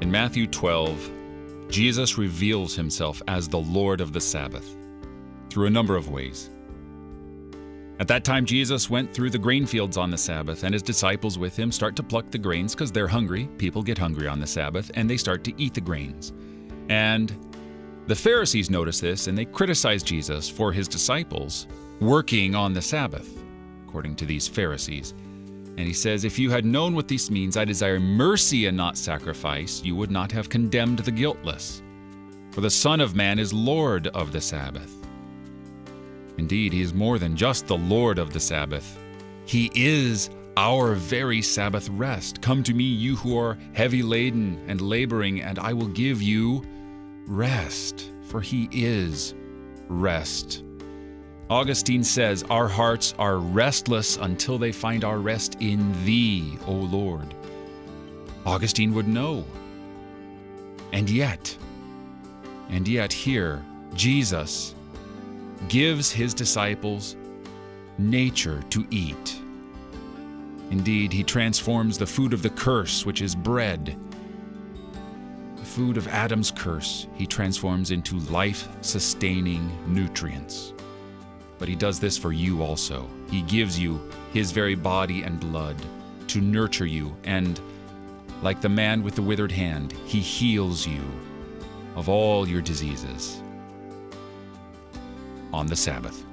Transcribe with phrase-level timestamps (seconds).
[0.00, 1.10] In Matthew 12,
[1.70, 4.76] Jesus reveals himself as the Lord of the Sabbath
[5.50, 6.50] through a number of ways.
[7.98, 11.36] At that time, Jesus went through the grain fields on the Sabbath, and his disciples
[11.36, 13.48] with him start to pluck the grains because they're hungry.
[13.58, 16.32] People get hungry on the Sabbath, and they start to eat the grains.
[16.88, 17.34] And
[18.06, 21.66] the Pharisees notice this, and they criticize Jesus for his disciples
[22.00, 23.42] working on the Sabbath,
[23.88, 25.12] according to these Pharisees.
[25.78, 28.98] And he says, If you had known what this means, I desire mercy and not
[28.98, 31.84] sacrifice, you would not have condemned the guiltless.
[32.50, 34.92] For the Son of Man is Lord of the Sabbath.
[36.36, 38.98] Indeed, he is more than just the Lord of the Sabbath.
[39.46, 42.42] He is our very Sabbath rest.
[42.42, 46.64] Come to me, you who are heavy laden and laboring, and I will give you
[47.28, 49.32] rest, for he is
[49.86, 50.64] rest.
[51.50, 57.34] Augustine says, Our hearts are restless until they find our rest in Thee, O Lord.
[58.44, 59.44] Augustine would know.
[60.92, 61.56] And yet,
[62.68, 64.74] and yet, here, Jesus
[65.68, 67.16] gives his disciples
[67.96, 69.40] nature to eat.
[70.70, 73.98] Indeed, he transforms the food of the curse, which is bread,
[75.56, 80.74] the food of Adam's curse, he transforms into life sustaining nutrients.
[81.58, 83.08] But he does this for you also.
[83.30, 84.00] He gives you
[84.32, 85.76] his very body and blood
[86.28, 87.60] to nurture you, and
[88.42, 91.00] like the man with the withered hand, he heals you
[91.96, 93.42] of all your diseases
[95.52, 96.24] on the Sabbath.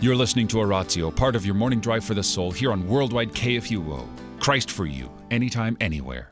[0.00, 3.32] You're listening to Oratio, part of your morning drive for the soul here on Worldwide
[3.32, 4.08] KFUO.
[4.40, 6.30] Christ for you, anytime, anywhere.